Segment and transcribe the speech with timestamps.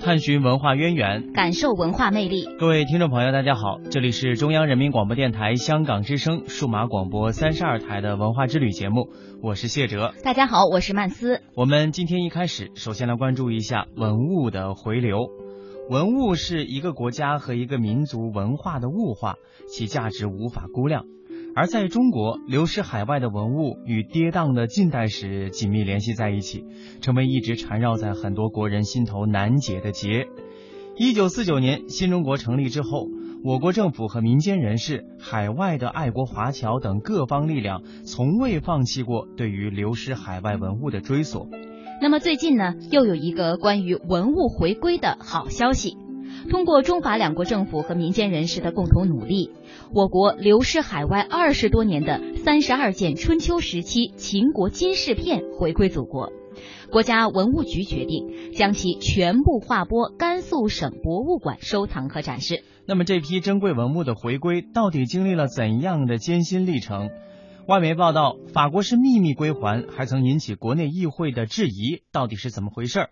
[0.00, 2.44] 探寻文化渊源，感受文化魅力。
[2.58, 9.10] 各位听众朋友，大家好，这里是中央人民广播电台香港之声数码广播三十二台的文化之旅节目，
[9.42, 10.14] 我是谢哲。
[10.24, 11.42] 大家好，我是曼斯。
[11.54, 15.18] 我们今天一开始，首先来关注一下文物的回流。
[15.90, 19.34] 文物是一个国家和一个民族文化的物化，
[19.68, 21.04] 其价值无法估量。
[21.58, 26.64] 而在中国，流失海外的文物与跌宕的近代史紧密联系在一起，
[27.00, 30.28] 成为一直缠绕在很多国人心头难解的结。
[30.96, 33.08] 一九四九年新中国成立之后，
[33.42, 41.48] 我国政府和民间人士、海外的爱国华侨等各方力量，从未放弃过对于流失海外文物的追索。
[42.00, 45.96] 那么最近呢，又有一个关于文物回归的好消息。
[46.50, 49.50] 通过中法两国政府和民间人士的共同努力，
[49.92, 56.32] 我国流失海外二十多年的三十二件春秋时期秦国金饰片回归祖国。
[56.90, 62.64] 国家文物局决定将其全部划拨甘肃省博物馆收藏和展示。
[62.86, 67.10] 那么这批珍贵文物的回归到底经历了怎样的艰辛历程？
[67.66, 73.10] 外媒报道，法国是秘密归还，还曾引起国内议会的质疑，到底是怎么回事儿？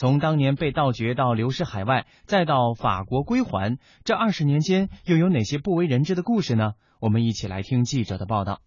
[0.00, 6.72] 从当年被盗掘到流失海外，再到法国归还，这二十年间又有哪些不为人知的故事呢？
[7.02, 8.62] 我们一起来听记者的报道。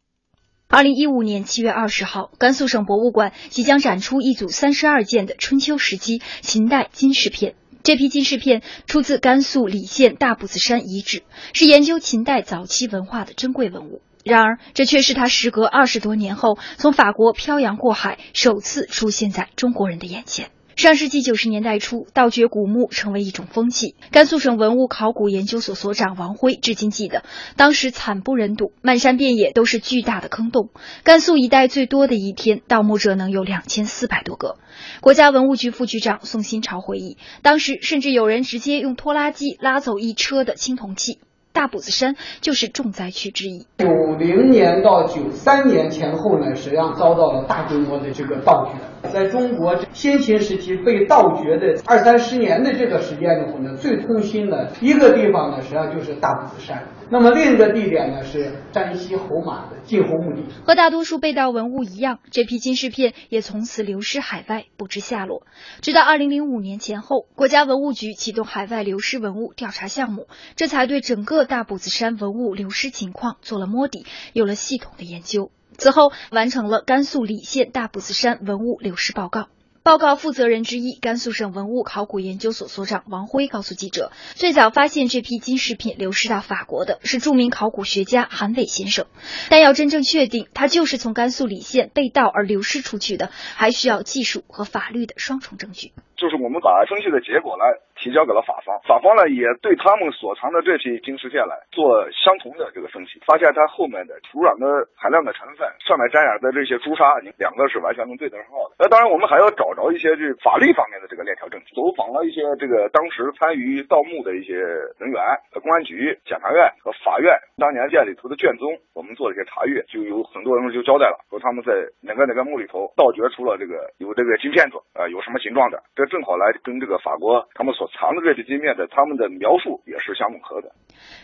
[0.67, 7.55] 二零一五年七月二十号，甘肃省博物馆即将展出一组三十二件的春秋时期秦代金饰片。
[7.81, 11.23] 这批金饰片出自甘肃礼县大卜子山遗址，
[11.53, 14.03] 是研究秦代早期文化的珍贵文物。
[14.23, 20.51] 然而，这却是他时隔二十多年后从法国漂洋过海，首次出现在中国人的眼前。
[20.75, 23.95] 上世纪九十年代初，盗掘古墓成为一种风气。
[24.11, 27.23] 甘肃省文物考古研究所所长王辉至今记得，
[27.55, 30.71] 当时惨不忍睹，漫山遍野都是巨大的坑洞。
[31.03, 34.57] 甘肃一带最多的一天，盗墓者能有两千四百多个。
[34.99, 41.19] 国家文物局副局长宋新潮回忆，当时甚至有人直接用拖拉机拉走一车的青铜器。
[41.53, 43.67] 大卜子山就是重灾区之一。
[43.77, 43.87] 九
[44.17, 49.09] 零年到九三年前后呢，实际上遭到了大规模的这个盗掘。
[49.09, 56.87] 在中国先秦时期被盗掘的二三十年的这个时间里头呢，最痛心的一个地方呢，实际上就是大卜子山。
[57.09, 60.45] 那么另一个地点呢是山西侯马的晋侯墓地。
[60.65, 65.43] 和大多数被盗文物一样，这批金饰片也从此流失海外，不知下落。
[65.81, 75.51] 直到二零零五年前后，国家文物局启动海外流失文物调查项目，这才对整个大堡子山文物流失情况做了摸底，有了系统的研究。
[75.77, 79.47] 此后，完成了甘肃礼县大堡子山文物流失报告。
[79.81, 89.07] 报告负责人之一，甘肃省文物考古研究所所长王辉告诉记者，最早发现这批金饰品流失到法国的是著名考古学家韩伟先生，
[89.49, 95.91] 但要真正确定他就是从甘肃礼县被盗而流失出去的，还需要技术和法律的双重证据。
[96.15, 97.63] 就是我们把分析的结果呢
[97.95, 108.75] 提交给了法方，法方呢也对他们所藏的这批金饰片来做相同的这个分析，发现它后面的土壤的含量的成分，上面沾染的这些朱砂，两个是完全能对得上号的。
[108.79, 114.53] 那当然，我们还要找着一些这法律方面的这个链条证据，走访了一些这个当时参与盗墓的一些
[114.97, 115.21] 人员，
[115.61, 130.69] 公安局、检察院和法院当年店里头的卷宗，我们做了一些查阅，就有很多人就交代了，说他们在哪个哪个墓里头盗掘出了这个有这个金片子，呃，有什么形状的，这正好来跟这个法国他们所藏的这些金片的他们的描述也是相吻合的。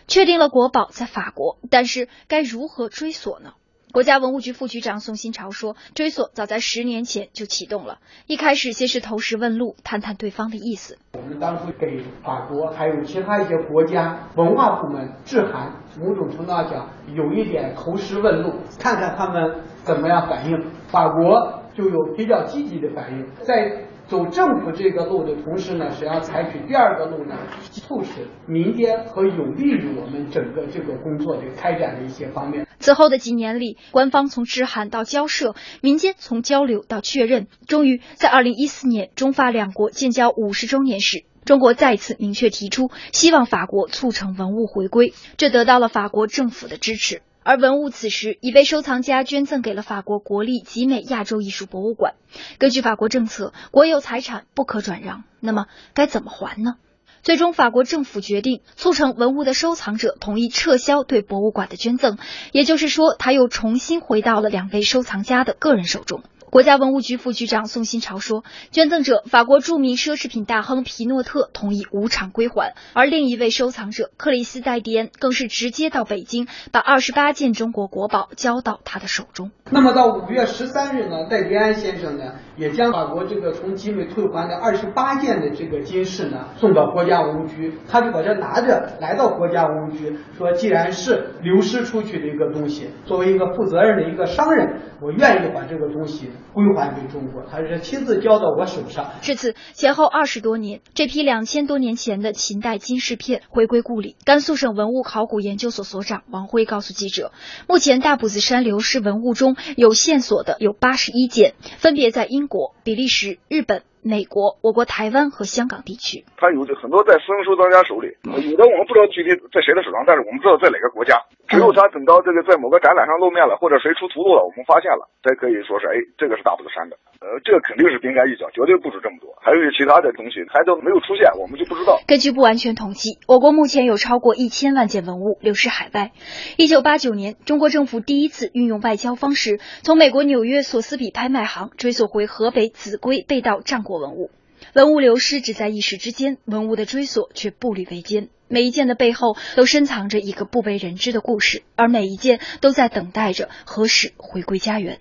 [0.08, 3.52] 确定了国宝在法国，但是该如何追索呢？
[3.92, 10.96] 国家文物局副局长宋新潮说：“追索早在十年前就启动了，一开始先是投石问路，探探对方的意思。
[11.14, 20.70] 我们当初给法国还有其他一些国家文化部门致函，某种程度上讲有一点投石问路，看看他们怎么样反应。
[20.86, 27.36] 法国就有比较积极的反应，在。”走政府这个路的同时呢，实际上采取第二个路呢，
[27.70, 32.66] 促使民间和有利于我们整个这个工作的开展的一些方面。
[32.80, 47.22] 此后的几年里，官方从致函到交涉，民间从交流到确认，终于在二零一四年中法两国建交五十周年时，中国再次明确提出希望法国促成文物回归，这得到了法国政府的支持。
[47.42, 52.14] 而文物此时已被收藏家捐赠给了法国国立集美亚洲艺术博物馆。
[52.58, 56.76] 根据法国政策，国有财产不可转让，那么该怎么还呢？
[57.22, 62.16] 最终，法国政府决定促成文物的收藏者同意撤销对博物馆的捐赠，
[62.52, 66.22] 也就是说，他又重新回到了两位收藏家的个人手中。
[66.50, 68.42] 国家文物局副局长宋新潮说，
[68.72, 79.52] 捐赠者法国著名奢侈品大亨皮诺特同意无偿归还，而另一位收藏者克里斯戴迪恩更是直接到北京，把二十八件中国国宝交到他的手中。
[79.70, 96.28] 那么到五月十三日呢，戴迪安先生呢，也将法国这个从集美退还的二十八件的这个金饰呢，送到国家文物局，他就把这拿着来到国家文物局，说既然是流失出去的一个东西，作为一个负责任的一个商人，我愿意把这个东西。
[96.52, 99.12] 归还给中国，他是亲自交到我手上。
[99.22, 104.16] 至此前后二十多年，这批两千多年前的秦代金饰片回归故里。
[104.24, 107.32] 甘肃省文物考古研究所所长王辉告诉记者，
[107.68, 113.82] 目前大堡子山流失文物中有线索的有八十一件，分别在英国、比利时、日本。
[114.02, 121.20] 美国、我国台湾和香港地区，它有很多在私人收藏家手里，有的我们不知道具体在谁的手上，但是我们知道在哪个国家。
[121.50, 126.94] 只有他等到这个在某个展览上露面了，或者谁出图录了，我们发现了，才可以说是哎，这个是大埔子山的。
[127.20, 129.34] 呃，这个肯定是冰山一角，绝对不止这么多。
[129.42, 131.98] 还有其他的东西还都没有出现，我们就不知道。
[132.06, 136.12] 根据不完全统计，我国目前有超过一千万件文物流失海外。
[136.56, 144.30] 一九八九年，中国政府第一次运用外交方式，从美国纽约索斯比拍卖行追索回河北秭归被盗战国文物。
[144.74, 148.28] 文物流失只在一时之间，文物的追索却步履维艰。
[148.46, 155.00] 每一件的背后都深藏着一个不为人知的故事，而每一件都在等待着何时回归家园。